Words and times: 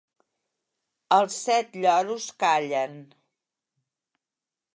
Els 1.17 1.37
set 1.49 1.77
lloros 1.83 2.27
callen. 2.45 2.97